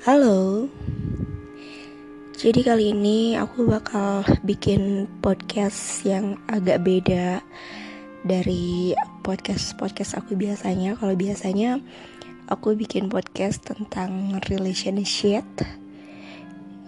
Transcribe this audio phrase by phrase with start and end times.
[0.00, 0.64] Halo.
[2.32, 7.44] Jadi kali ini aku bakal bikin podcast yang agak beda
[8.24, 10.96] dari podcast-podcast aku biasanya.
[10.96, 11.84] Kalau biasanya
[12.48, 15.44] aku bikin podcast tentang relationship.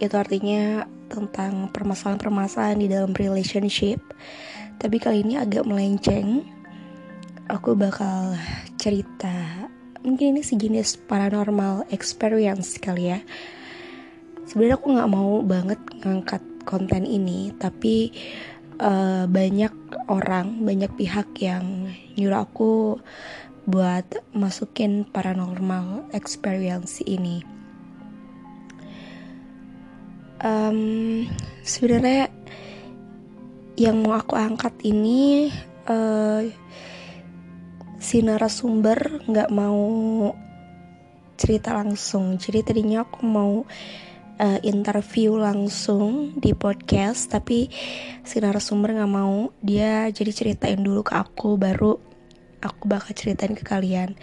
[0.01, 4.01] Itu artinya tentang permasalahan-permasalahan di dalam relationship.
[4.81, 6.49] Tapi kali ini agak melenceng.
[7.45, 8.41] Aku bakal
[8.81, 9.37] cerita
[10.03, 13.21] mungkin ini sejenis paranormal experience kali ya.
[14.47, 18.11] Sebenarnya aku nggak mau banget ngangkat konten ini tapi
[18.83, 19.73] uh, banyak
[20.11, 22.73] orang banyak pihak yang nyuruh aku
[23.63, 27.47] buat masukin paranormal experience ini.
[30.43, 31.31] Um,
[31.63, 32.27] sebenarnya
[33.79, 35.55] yang mau aku angkat ini
[35.87, 36.43] uh,
[38.03, 39.87] si narasumber nggak mau
[41.39, 42.35] cerita langsung.
[42.35, 43.63] Jadi tadinya aku mau
[44.43, 47.71] uh, interview langsung di podcast tapi
[48.27, 49.55] si narasumber nggak mau.
[49.63, 51.95] Dia jadi ceritain dulu ke aku baru
[52.59, 54.19] aku bakal ceritain ke kalian.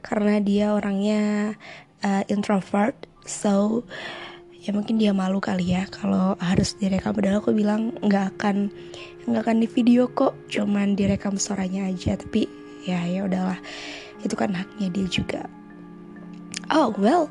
[0.00, 1.52] Karena dia orangnya
[2.00, 2.96] uh, introvert
[3.28, 3.84] so
[4.58, 7.12] ya mungkin dia malu kali ya kalau harus direkam.
[7.12, 8.72] Padahal aku bilang nggak akan
[9.28, 12.16] nggak akan di video kok cuman direkam suaranya aja.
[12.16, 12.57] Tapi
[12.88, 13.60] ya ya udahlah.
[14.24, 15.44] Itu kan haknya dia juga.
[16.72, 17.28] Oh well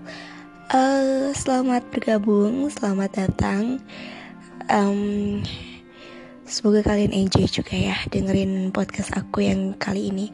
[0.69, 3.81] uh, selamat bergabung selamat datang.
[4.69, 5.41] Um,
[6.45, 10.29] semoga kalian enjoy juga ya dengerin podcast aku yang kali ini.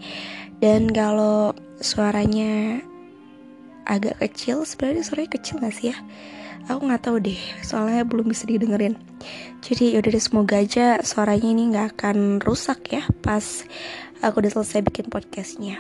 [0.60, 2.84] Dan kalau suaranya
[3.84, 5.98] agak kecil sebenarnya suaranya kecil gak sih ya
[6.68, 8.96] aku nggak tahu deh soalnya belum bisa didengerin.
[9.64, 13.64] Jadi yaudah deh semoga aja suaranya ini nggak akan rusak ya pas
[14.23, 15.80] aku udah selesai bikin podcastnya.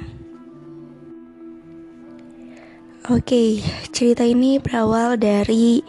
[3.11, 3.49] Oke okay,
[3.91, 5.83] cerita ini berawal dari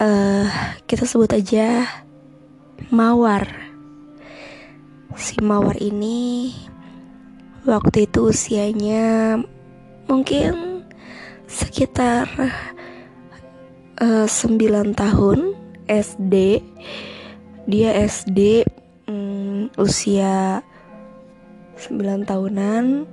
[0.00, 0.48] uh,
[0.88, 1.84] kita sebut aja
[2.88, 3.44] mawar.
[5.18, 6.56] Si mawar ini
[7.68, 9.36] waktu itu usianya
[10.08, 10.80] mungkin
[11.44, 12.24] sekitar
[13.98, 15.38] uh, eh, 9 tahun
[15.88, 16.62] SD
[17.68, 18.64] dia SD
[19.10, 20.64] um, usia
[21.76, 23.04] 9 tahunan.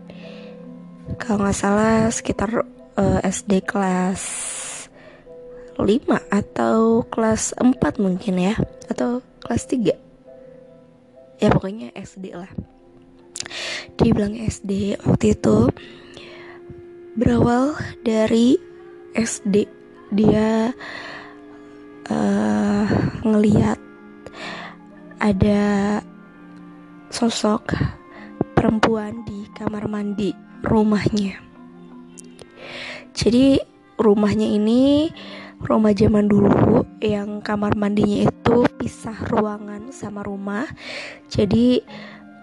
[1.22, 2.63] Kalau nggak salah sekitar
[2.97, 4.24] uh, eh, SD kelas
[5.75, 5.84] 5
[6.31, 8.56] atau kelas 4 mungkin ya
[8.88, 9.91] atau kelas 3
[11.44, 12.50] ya pokoknya SD lah.
[14.00, 15.68] Dibilang SD waktu itu
[17.16, 18.56] berawal dari
[19.16, 19.75] SD
[20.15, 20.71] dia
[22.09, 22.87] uh,
[23.27, 23.79] ngeliat
[25.19, 25.99] ada
[27.11, 27.75] sosok
[28.55, 30.31] perempuan di kamar mandi
[30.63, 31.39] rumahnya.
[33.15, 33.59] Jadi
[33.95, 35.07] rumahnya ini
[35.63, 40.67] rumah zaman dulu yang kamar mandinya itu pisah ruangan sama rumah.
[41.31, 41.79] Jadi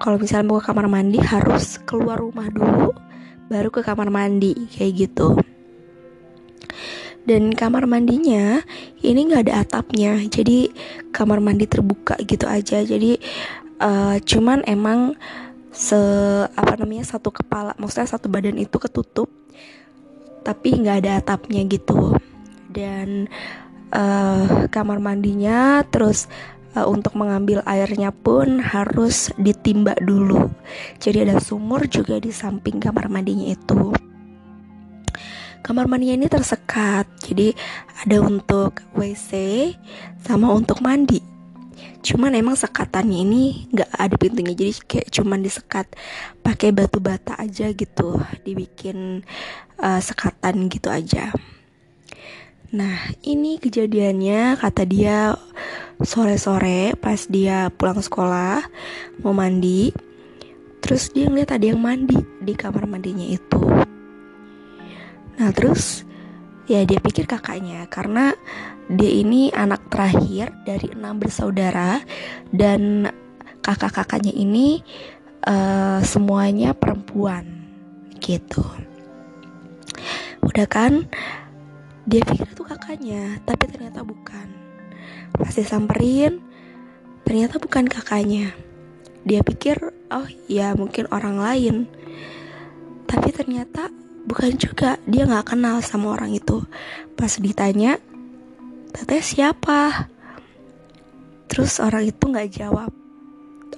[0.01, 2.91] kalau misalnya mau ke kamar mandi harus keluar rumah dulu
[3.53, 5.37] baru ke kamar mandi kayak gitu.
[7.23, 8.59] Dan kamar mandinya
[8.99, 10.75] ini nggak ada atapnya, jadi
[11.15, 12.83] kamar mandi terbuka gitu aja.
[12.83, 13.23] Jadi
[13.79, 15.15] uh, cuman emang
[15.71, 15.97] se
[16.53, 19.33] apa namanya satu kepala maksudnya satu badan itu ketutup
[20.45, 22.19] tapi nggak ada atapnya gitu.
[22.67, 23.31] Dan
[23.95, 26.27] uh, kamar mandinya terus
[26.75, 30.51] uh, untuk mengambil airnya pun harus ditimba dulu.
[30.99, 33.95] Jadi ada sumur juga di samping kamar mandinya itu
[35.63, 37.55] kamar mandinya ini tersekat jadi
[38.03, 39.31] ada untuk WC
[40.27, 41.23] sama untuk mandi.
[42.03, 45.87] Cuman emang sekatannya ini nggak ada pintunya jadi kayak cuman disekat
[46.43, 49.23] pakai batu bata aja gitu dibikin
[49.79, 51.31] uh, sekatan gitu aja.
[52.75, 55.39] Nah ini kejadiannya kata dia
[56.03, 58.67] sore-sore pas dia pulang sekolah
[59.23, 59.95] mau mandi.
[60.83, 63.92] Terus dia ngeliat ada yang mandi di kamar mandinya itu
[65.41, 66.05] nah terus
[66.71, 68.33] ya dia pikir kakaknya karena
[68.91, 72.03] dia ini anak terakhir dari enam bersaudara
[72.51, 73.09] dan
[73.63, 74.83] kakak-kakaknya ini
[75.47, 77.47] uh, semuanya perempuan
[78.19, 78.63] gitu.
[80.43, 81.07] Udah kan
[82.03, 84.51] dia pikir itu kakaknya tapi ternyata bukan.
[85.39, 86.43] Pasti samperin
[87.23, 88.55] ternyata bukan kakaknya.
[89.23, 89.79] Dia pikir
[90.11, 91.77] oh ya mungkin orang lain.
[93.07, 96.63] Tapi ternyata bukan juga dia nggak kenal sama orang itu.
[97.19, 97.99] Pas ditanya
[98.95, 100.09] teteh siapa?
[101.51, 102.91] Terus orang itu nggak jawab.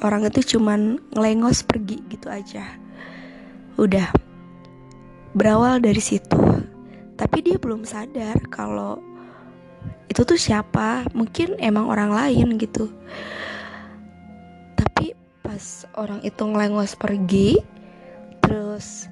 [0.03, 2.67] Orang itu cuman ngelengos pergi gitu aja.
[3.79, 4.11] Udah
[5.35, 6.39] berawal dari situ.
[7.15, 8.99] Tapi dia belum sadar kalau
[10.11, 11.07] itu tuh siapa.
[11.15, 12.91] Mungkin emang orang lain gitu.
[14.79, 17.59] Tapi pas orang itu ngelengos pergi
[18.45, 19.09] terus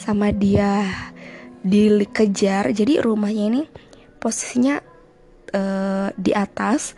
[0.00, 0.88] sama dia
[1.60, 2.72] dikejar.
[2.72, 3.62] Jadi rumahnya ini
[4.16, 4.80] posisinya
[5.52, 6.96] uh, di atas.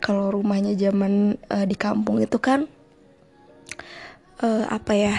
[0.00, 2.68] Kalau rumahnya zaman uh, di kampung itu kan
[4.40, 5.16] uh, apa ya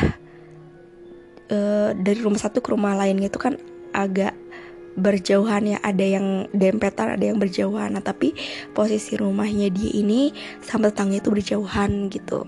[1.53, 3.57] uh, dari rumah satu ke rumah lain gitu kan
[3.93, 4.37] agak
[4.97, 5.77] berjauhan ya.
[5.81, 7.97] Ada yang dempetan ada yang berjauhan.
[7.97, 8.37] Nah tapi
[8.77, 12.45] posisi rumahnya dia ini sama tetangga itu berjauhan gitu.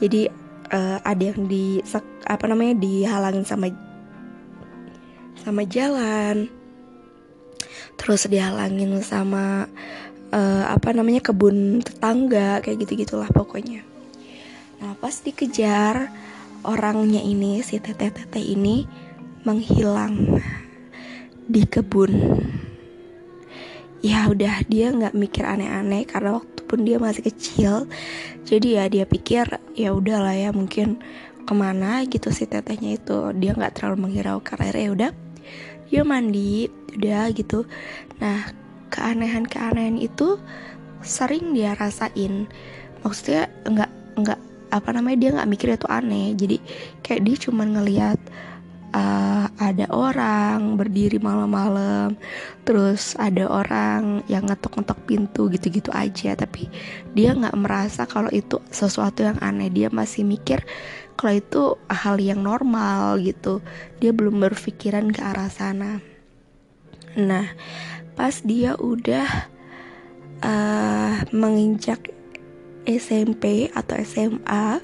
[0.00, 1.80] Jadi uh, ada yang di
[2.28, 3.72] apa namanya dihalangin sama
[5.42, 6.48] sama jalan.
[7.98, 9.66] Terus dihalangin sama
[10.32, 13.82] uh, apa namanya kebun tetangga kayak gitu gitulah pokoknya.
[14.78, 16.12] Nah pas dikejar
[16.62, 18.86] orangnya ini si teteh teteh ini
[19.42, 20.38] menghilang
[21.48, 22.12] di kebun.
[23.98, 27.88] Ya udah dia nggak mikir aneh-aneh karena waktu pun dia masih kecil
[28.44, 31.00] jadi ya dia pikir ya udahlah ya mungkin
[31.48, 33.32] ke mana gitu si tetehnya itu.
[33.40, 35.10] Dia nggak terlalu menghiraukan akhirnya ya udah
[35.88, 37.64] dia mandi udah gitu.
[38.20, 38.52] Nah
[38.92, 40.36] keanehan-keanehan itu
[41.00, 42.44] sering dia rasain.
[43.00, 43.90] Maksudnya nggak
[44.20, 46.36] nggak apa namanya dia nggak mikir itu aneh.
[46.36, 46.56] Jadi
[47.00, 48.20] kayak dia cuma ngelihat
[48.92, 52.16] uh, ada orang berdiri malam-malam
[52.62, 56.36] terus ada orang yang ngetok-ngetok pintu gitu-gitu aja.
[56.36, 56.68] Tapi
[57.16, 59.72] dia nggak merasa kalau itu sesuatu yang aneh.
[59.72, 60.62] Dia masih mikir
[61.18, 63.64] kalau itu hal yang normal gitu.
[64.00, 66.04] Dia belum berpikiran ke arah sana.
[67.16, 67.48] Nah
[68.14, 69.48] pas dia udah
[70.42, 72.10] uh, menginjak
[72.88, 74.80] SMP atau SMA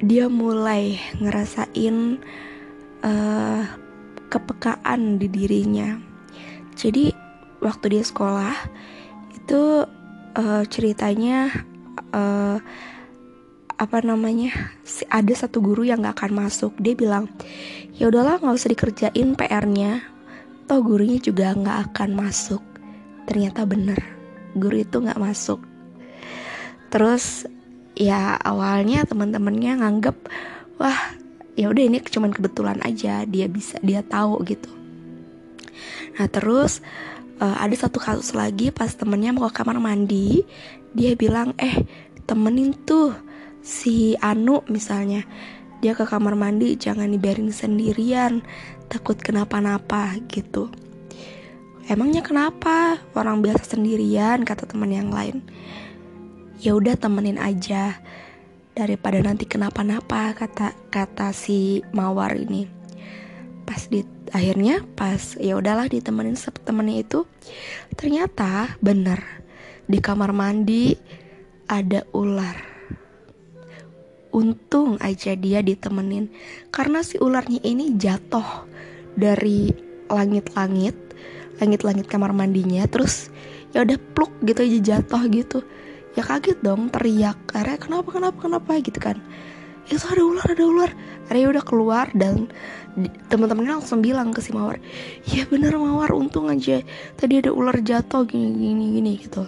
[0.00, 2.16] dia mulai ngerasain
[3.04, 3.62] uh,
[4.32, 6.00] kepekaan di dirinya.
[6.72, 7.12] Jadi
[7.60, 8.56] waktu dia sekolah
[9.36, 9.84] itu
[10.36, 11.52] uh, ceritanya
[12.16, 12.56] uh,
[13.80, 14.52] apa namanya
[15.08, 16.72] ada satu guru yang gak akan masuk.
[16.80, 17.28] Dia bilang
[17.96, 20.04] ya udahlah nggak usah dikerjain PR-nya
[20.68, 22.62] toh gurunya juga nggak akan masuk.
[23.28, 24.00] Ternyata bener
[24.56, 25.60] guru itu nggak masuk.
[26.88, 27.44] Terus
[28.00, 30.16] ya awalnya teman-temannya nganggep
[30.80, 31.12] wah
[31.52, 34.72] ya udah ini cuma kebetulan aja dia bisa dia tahu gitu.
[36.16, 36.80] Nah terus
[37.44, 40.40] uh, ada satu kasus lagi pas temennya mau ke kamar mandi
[40.96, 41.84] dia bilang eh
[42.24, 43.12] temenin tuh
[43.60, 45.28] si Anu misalnya
[45.84, 48.40] dia ke kamar mandi jangan dibiarin sendirian
[48.88, 50.72] takut kenapa-napa gitu.
[51.90, 53.02] Emangnya kenapa?
[53.18, 55.44] Orang biasa sendirian kata teman yang lain
[56.60, 57.96] ya udah temenin aja
[58.76, 62.68] daripada nanti kenapa-napa kata kata si mawar ini.
[63.64, 67.24] Pas di akhirnya pas ya udahlah ditemenin temennya itu
[67.96, 69.24] ternyata bener
[69.88, 70.92] di kamar mandi
[71.64, 72.68] ada ular.
[74.30, 76.28] Untung aja dia ditemenin
[76.68, 78.68] karena si ularnya ini jatuh
[79.16, 79.72] dari
[80.06, 80.94] langit-langit
[81.58, 83.28] langit-langit kamar mandinya terus
[83.74, 85.58] ya udah pluk gitu aja jatuh gitu
[86.14, 87.38] ya kaget dong teriak.
[87.46, 88.70] Karena kenapa kenapa kenapa?
[88.80, 89.18] Gitu kan.
[89.90, 90.90] Itu ada ular ada ular.
[91.26, 92.50] Akhirnya udah keluar dan
[93.30, 94.82] teman-temannya langsung bilang ke si mawar
[95.30, 96.82] ya bener mawar untung aja
[97.14, 99.46] tadi ada ular jatuh gini gini gini gitu.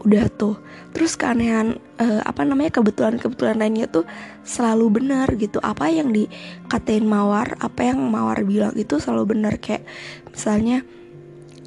[0.00, 0.56] Udah tuh.
[0.96, 4.04] Terus keanehan uh, apa namanya kebetulan-kebetulan lainnya tuh
[4.44, 5.60] selalu benar gitu.
[5.60, 9.84] Apa yang dikatain mawar apa yang mawar bilang itu selalu benar kayak
[10.32, 10.84] misalnya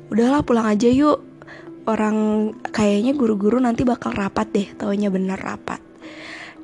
[0.10, 1.25] udahlah pulang aja yuk
[1.84, 5.80] orang kayaknya guru-guru nanti bakal rapat deh taunya bener rapat.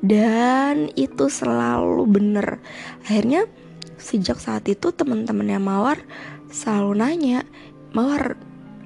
[0.00, 2.60] Dan itu selalu bener.
[3.04, 3.44] Akhirnya
[4.00, 6.00] sejak saat itu teman-temannya mawar
[6.48, 7.44] selalu nanya
[7.92, 8.40] mawar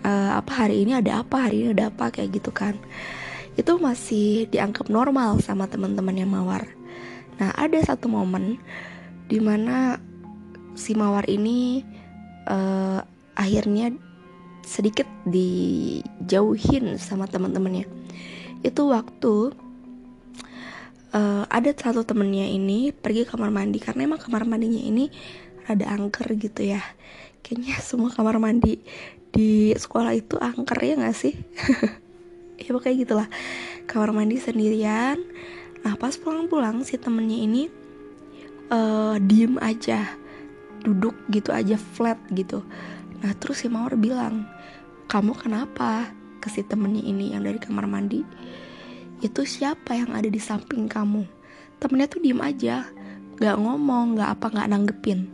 [0.05, 1.49] uh, apa hari ini ada apa?
[1.49, 2.12] Hari ini ada apa?
[2.12, 2.76] Kayak gitu kan.
[3.57, 6.69] Itu masih dianggap normal sama teman-temannya Mawar.
[7.41, 8.61] Nah ada satu momen
[9.26, 9.99] di mana
[10.75, 11.83] si Mawar ini
[12.47, 13.00] uh,
[13.35, 13.95] akhirnya
[14.64, 17.85] sedikit dijauhin sama teman-temannya.
[18.64, 19.52] Itu waktu
[21.14, 25.09] uh, ada satu temennya ini pergi kamar mandi karena emang kamar mandinya ini
[25.68, 26.83] ada angker gitu ya.
[27.44, 28.83] Kayaknya semua kamar mandi
[29.30, 31.35] di sekolah itu angker ya gak sih?
[32.54, 33.28] Ya pokoknya gitulah.
[33.90, 35.18] Kamar mandi sendirian.
[35.83, 37.66] Nah pas pulang-pulang si temennya ini
[38.71, 40.14] uh, diem aja.
[40.87, 42.62] Duduk gitu aja flat gitu.
[43.26, 44.47] Nah terus si Mawar bilang
[45.14, 46.11] kamu kenapa
[46.42, 48.26] ke si temennya ini yang dari kamar mandi?
[49.23, 51.23] Itu siapa yang ada di samping kamu?
[51.78, 52.83] Temennya tuh diem aja
[53.38, 55.30] gak ngomong gak apa gak nanggepin.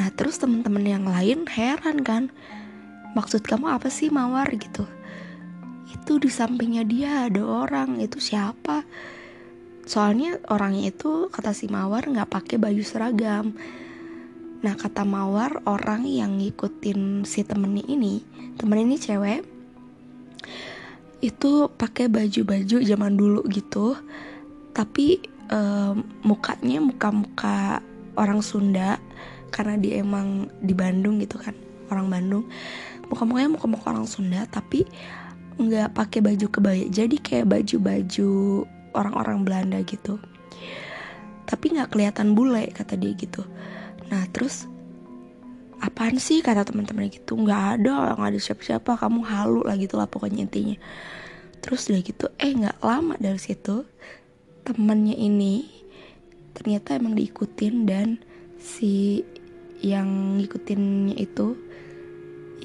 [0.00, 2.32] Nah terus teman-teman yang lain heran kan
[3.12, 4.48] maksud kamu apa sih mawar?
[4.56, 4.88] gitu.
[5.92, 8.00] Itu di sampingnya dia ada orang.
[8.00, 8.88] Itu siapa?
[9.84, 13.52] Soalnya orangnya itu kata si mawar nggak pakai baju seragam
[14.58, 18.22] nah kata mawar orang yang ngikutin si temennya ini
[18.58, 19.58] temen ini cewek
[21.18, 23.98] itu pakai baju-baju zaman dulu gitu.
[24.70, 25.18] Tapi
[25.50, 27.82] um, mukanya muka-muka
[28.14, 29.02] orang Sunda
[29.50, 31.54] karena dia emang di Bandung gitu kan
[31.90, 32.44] orang Bandung.
[33.10, 34.86] Muka-mukanya muka-muka orang Sunda tapi
[35.58, 38.30] nggak pakai baju kebaya jadi kayak baju-baju
[38.94, 40.22] orang-orang Belanda gitu.
[41.50, 43.42] Tapi nggak kelihatan bule kata dia gitu
[44.08, 44.68] nah terus
[45.78, 46.42] apaan sih?
[46.42, 47.38] kata teman-teman gitu.
[47.38, 48.98] Nggak ada nggak ada siapa-siapa.
[48.98, 50.76] Kamu halu lah gitu lah pokoknya intinya.
[51.62, 53.86] Terus udah gitu eh nggak lama dari situ
[54.66, 55.64] temannya ini
[56.52, 58.20] ternyata emang diikutin dan
[58.58, 59.22] si
[59.78, 61.54] yang ngikutinnya itu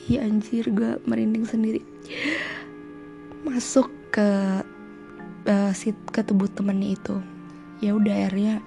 [0.10, 1.82] iya anjir gue merinding sendiri.
[3.46, 4.30] Masuk ke
[5.48, 7.16] uh, si ke tubuh temennya itu.
[7.80, 8.64] Ya udah akhirnya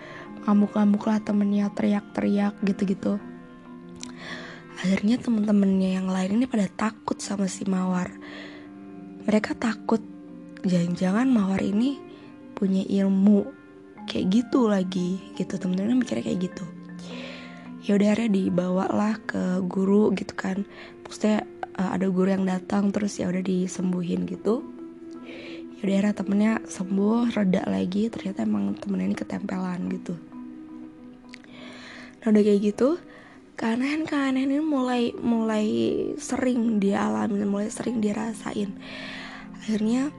[0.47, 3.19] ngamuk-ngamuk lah temennya teriak-teriak gitu-gitu.
[4.79, 8.15] Akhirnya temen-temennya yang lain ini pada takut sama si mawar.
[9.27, 9.99] Mereka takut
[10.63, 11.99] jangan-jangan mawar ini
[12.55, 13.51] punya ilmu
[14.07, 15.59] kayak gitu lagi gitu.
[15.59, 16.65] Temen-temen mikirnya kayak gitu.
[17.83, 20.63] Ya udah akhirnya dibawa lah ke guru gitu kan.
[21.03, 21.43] Maksudnya
[21.75, 24.63] uh, ada guru yang datang terus ya udah disembuhin gitu.
[25.83, 28.07] Ya udah akhirnya temennya sembuh reda lagi.
[28.15, 30.36] Ternyata emang temennya ini ketempelan gitu
[32.27, 32.99] nah udah kayak gitu.
[33.55, 35.67] Keanehan-keanehan ini mulai mulai
[36.19, 38.75] sering dia alami mulai sering dirasain
[39.67, 40.15] akhirnya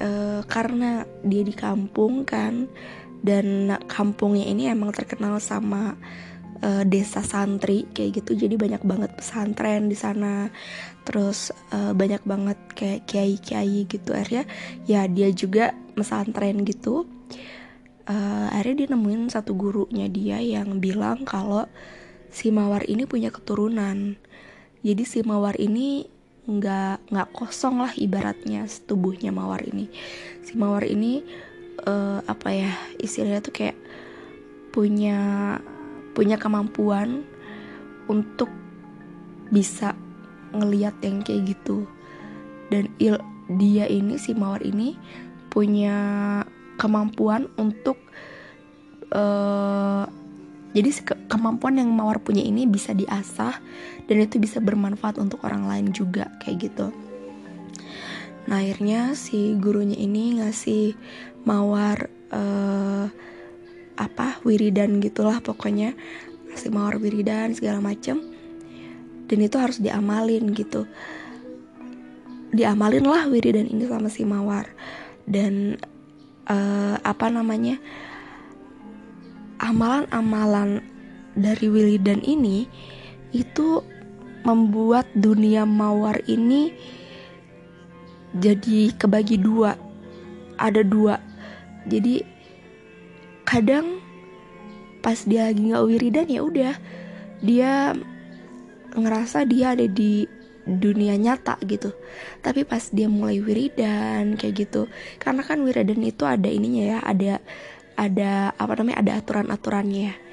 [0.00, 2.64] e, karena dia di kampung kan
[3.20, 6.00] dan kampungnya ini emang terkenal sama
[6.64, 10.48] e, desa santri kayak gitu jadi banyak banget pesantren di sana.
[11.04, 14.16] Terus e, banyak banget kayak kiai-kiai gitu.
[14.16, 14.48] Akhirnya
[14.88, 17.04] ya dia juga pesantren gitu
[18.06, 18.16] e,
[18.52, 21.66] akhirnya dia nemuin satu gurunya dia yang bilang kalau
[22.30, 24.16] si mawar ini punya keturunan.
[24.80, 26.06] Jadi si mawar ini
[26.48, 29.90] nggak nggak kosong lah ibaratnya tubuhnya mawar ini.
[30.46, 31.20] Si mawar ini
[31.84, 33.78] uh, apa ya istilahnya tuh kayak
[34.70, 35.18] punya
[36.16, 37.26] punya kemampuan
[38.10, 38.48] untuk
[39.50, 39.94] bisa
[40.54, 41.84] ngeliat yang kayak gitu.
[42.70, 43.18] Dan il
[43.50, 44.94] dia ini si mawar ini
[45.50, 45.98] punya
[46.80, 48.00] kemampuan untuk
[49.12, 50.08] uh,
[50.70, 53.58] jadi ke kemampuan yang mawar punya ini bisa diasah
[54.06, 56.94] dan itu bisa bermanfaat untuk orang lain juga kayak gitu.
[58.46, 60.94] Nah akhirnya si gurunya ini ngasih
[61.42, 63.10] mawar uh,
[63.98, 65.98] apa wiridan gitulah pokoknya.
[66.50, 68.22] Ngasih mawar wiridan segala macem.
[69.26, 70.86] Dan itu harus diamalin gitu.
[72.50, 74.70] Diamalin lah wiridan ini sama si mawar.
[75.26, 75.78] Dan
[76.48, 77.76] uh, apa namanya
[79.60, 80.80] amalan-amalan
[81.36, 82.70] dari Willy dan ini
[83.34, 83.84] itu
[84.46, 86.72] membuat dunia mawar ini
[88.32, 89.90] jadi kebagi dua
[90.60, 91.16] ada dua.
[91.88, 92.20] Jadi
[93.48, 94.04] kadang
[95.00, 96.74] pas dia lagi nggak wiridan ya udah
[97.40, 97.96] dia
[98.92, 100.28] ngerasa dia ada di
[100.66, 101.92] dunia nyata gitu.
[102.44, 104.86] Tapi pas dia mulai wiridan kayak gitu.
[105.20, 107.34] Karena kan wiridan itu ada ininya ya ada
[107.96, 110.32] ada apa namanya ada aturan-aturannya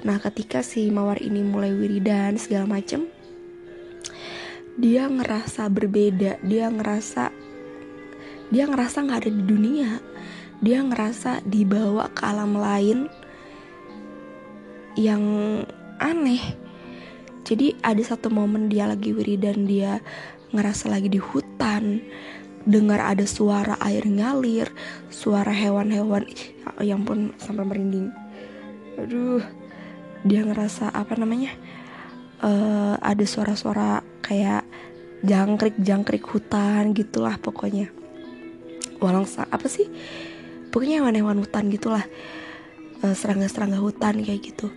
[0.00, 3.04] nah ketika si mawar ini mulai wiridan segala macem
[4.80, 6.40] dia ngerasa berbeda.
[6.40, 7.28] Dia ngerasa
[8.48, 9.90] dia ngerasa nggak ada di dunia.
[10.64, 13.08] Dia ngerasa dibawa ke alam lain
[14.96, 15.22] yang
[16.00, 16.40] aneh
[17.44, 20.00] jadi ada satu momen dia lagi wiridan dia
[20.50, 22.02] ngerasa lagi di hutan
[22.68, 24.68] dengar ada suara air ngalir,
[25.08, 26.28] suara hewan-hewan,
[26.84, 28.12] yang pun sampai merinding.
[29.00, 29.40] Aduh,
[30.24, 31.56] dia ngerasa apa namanya?
[32.40, 34.64] Uh, ada suara-suara kayak
[35.24, 37.92] jangkrik-jangkrik hutan gitulah pokoknya.
[39.00, 39.88] Walang apa sih?
[40.68, 42.04] Pokoknya hewan-hewan hutan gitulah.
[43.00, 44.68] Uh, serangga-serangga hutan kayak gitu.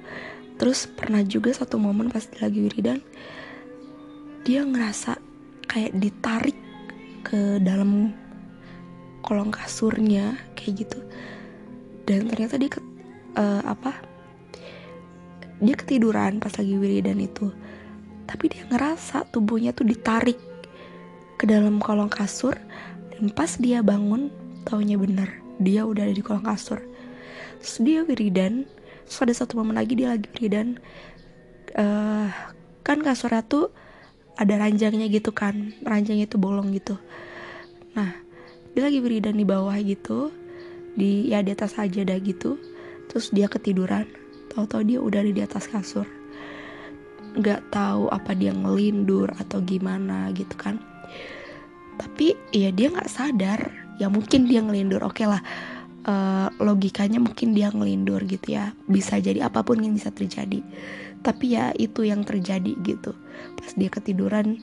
[0.58, 3.02] Terus pernah juga satu momen pas lagi wiridan
[4.44, 5.18] dia ngerasa
[5.72, 6.58] kayak ditarik
[7.24, 8.12] ke dalam
[9.24, 11.00] kolong kasurnya kayak gitu.
[12.04, 12.84] Dan ternyata dia ke,
[13.40, 13.96] uh, apa
[15.64, 17.48] dia ketiduran pas lagi wiridan itu.
[18.28, 20.38] Tapi dia ngerasa tubuhnya tuh ditarik
[21.40, 22.56] ke dalam kolong kasur
[23.16, 24.28] dan pas dia bangun
[24.68, 26.84] taunya bener dia udah ada di kolong kasur.
[27.64, 28.68] Terus dia wiridan
[29.06, 30.80] terus ada satu momen lagi dia lagi wiridan
[31.78, 32.30] uh,
[32.84, 33.72] kan kasurnya tuh
[34.36, 36.98] ada ranjangnya gitu kan ranjangnya itu bolong gitu.
[37.94, 38.12] Nah
[38.74, 40.34] dia lagi beridan di bawah gitu
[40.98, 42.58] di ya di atas aja dah gitu
[43.10, 44.10] terus dia ketiduran.
[44.54, 46.06] Tahu-tahu dia udah di atas kasur.
[47.34, 50.78] Nggak tahu apa dia ngelindur atau gimana gitu kan.
[51.98, 53.62] Tapi ya dia nggak sadar.
[54.02, 55.42] Ya mungkin dia ngelindur oke okay lah
[56.08, 58.76] uh, logikanya mungkin dia ngelindur gitu ya.
[58.88, 60.64] Bisa jadi apa pun yang bisa terjadi.
[61.24, 63.16] Tapi ya itu yang terjadi gitu.
[63.56, 64.60] Pas dia ketiduran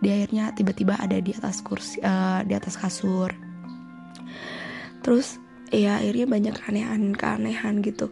[0.00, 3.30] dia akhirnya tiba-tiba ada di atas kursi uh, di atas kasur.
[5.04, 5.36] Terus
[5.70, 8.10] ya akhirnya banyak keanehan keanehan gitu.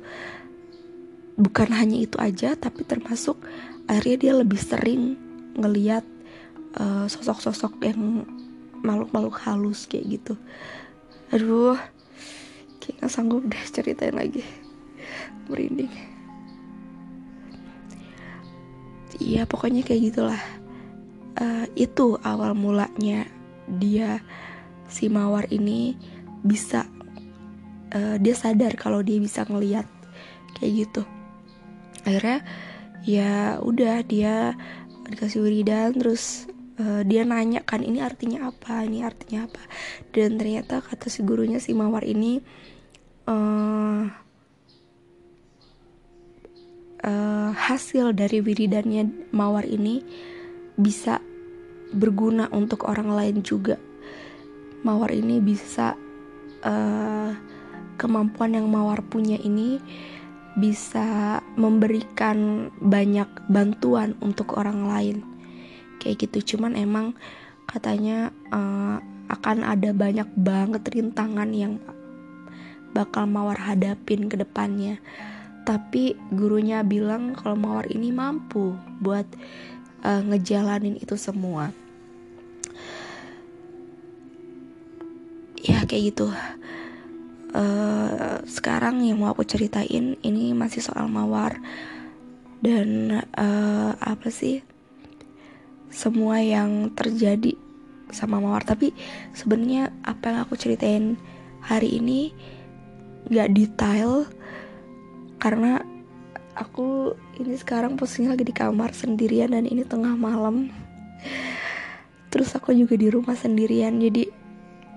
[1.39, 3.41] Bukan hanya itu aja tapi termasuk
[3.89, 5.17] akhirnya dia lebih sering
[5.59, 6.05] ngeliat
[6.77, 8.29] uh, sosok-sosok yang
[8.85, 10.35] makhluk-makhluk halus kayak gitu.
[11.35, 11.81] Aduh
[12.89, 14.41] kayak gak sanggup deh ceritain lagi.
[15.53, 15.93] Merinding.
[19.21, 20.43] Iya pokoknya kayak gitulah.
[21.37, 23.29] Uh, itu awal mulanya
[23.69, 24.25] dia
[24.89, 25.95] si mawar ini
[26.41, 26.89] bisa
[27.93, 29.85] uh, dia sadar kalau dia bisa ngeliat
[30.57, 31.03] kayak gitu.
[32.09, 32.41] Akhirnya
[33.05, 34.57] ya udah dia
[35.13, 36.49] dikasih wiridan terus
[36.81, 38.83] uh, dia nanya kan ini artinya apa?
[38.89, 39.63] Ini artinya apa?
[40.11, 42.41] Dan ternyata kata si gurunya si mawar ini
[43.29, 44.03] uh,
[47.05, 50.01] uh, hasil dari wiridannya mawar ini
[50.79, 51.21] bisa
[51.93, 53.77] berguna untuk orang lain juga.
[54.87, 55.99] Mawar ini bisa
[56.63, 57.31] uh,
[57.99, 59.83] kemampuan yang mawar punya ini
[60.59, 65.17] bisa memberikan banyak bantuan untuk orang lain.
[65.99, 67.19] Kayak gitu cuman emang
[67.67, 71.77] katanya uh, akan ada banyak banget rintangan yang
[72.97, 74.99] bakal mawar hadapin ke depannya.
[75.69, 78.73] Tapi gurunya bilang kalau Mawar ini mampu
[79.05, 79.29] buat
[80.01, 81.77] uh, ngejalanin itu semua.
[85.61, 86.33] Ya kayak gitu.
[87.53, 91.61] Uh, sekarang yang mau aku ceritain ini masih soal Mawar.
[92.65, 94.65] Dan uh, apa sih?
[95.93, 97.53] Semua yang terjadi
[98.09, 98.65] sama Mawar.
[98.65, 98.97] Tapi
[99.37, 101.21] sebenarnya apa yang aku ceritain
[101.61, 102.33] hari ini
[103.29, 104.25] gak detail
[105.39, 105.85] karena
[106.59, 110.73] aku ini sekarang posisinya lagi di kamar sendirian dan ini tengah malam.
[112.29, 114.29] Terus aku juga di rumah sendirian jadi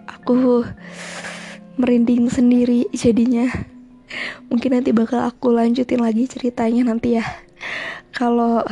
[0.10, 0.66] aku
[1.80, 3.48] merinding sendiri jadinya.
[4.52, 7.26] Mungkin nanti bakal aku lanjutin lagi ceritanya nanti ya.
[8.12, 8.66] Kalau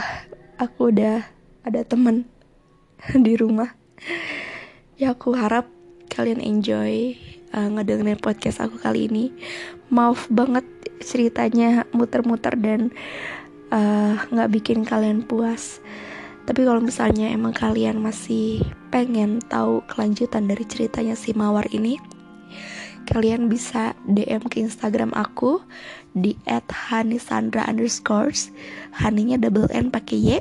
[0.59, 1.23] aku udah
[1.63, 2.27] ada temen
[3.25, 3.71] di rumah
[4.99, 5.71] ya aku harap
[6.11, 7.15] kalian enjoy
[7.53, 9.33] uh, ngedengerin podcast aku kali ini.
[9.89, 10.65] Maaf banget
[10.99, 12.93] ceritanya muter-muter dan
[13.71, 15.81] eh, nggak uh, bikin kalian puas.
[16.45, 18.61] Tapi kalau misalnya emang kalian masih
[18.93, 21.97] pengen tahu kelanjutan dari ceritanya si Mawar ini
[23.09, 25.65] kalian bisa DM ke Instagram aku
[26.13, 26.37] di
[26.69, 28.53] @hanisandra underscores
[28.93, 30.31] haninya double n pakai y.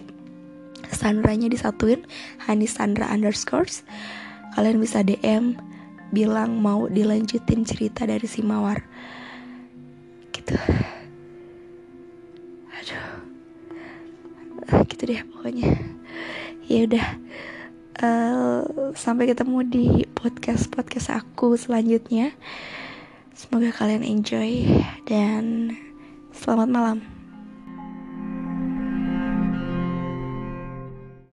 [0.92, 2.04] Sandranya disatuin
[2.44, 3.84] hanisandra underscores
[4.52, 5.56] kalian bisa DM
[6.08, 8.80] bilang mau dilanjutin cerita dari si Mawar.
[10.32, 10.54] Gitu.
[12.72, 13.08] Aduh.
[14.88, 15.68] Gitu deh pokoknya.
[16.68, 17.08] Ya udah.
[17.98, 22.30] Uh, sampai ketemu di podcast podcast aku selanjutnya.
[23.34, 24.66] Semoga kalian enjoy
[25.06, 25.74] dan
[26.30, 27.17] selamat malam